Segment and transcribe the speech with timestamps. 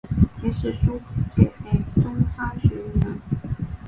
[0.41, 0.99] 即使输
[1.35, 1.51] 给
[2.01, 3.21] 松商学园。